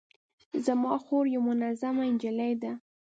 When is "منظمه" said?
1.59-2.03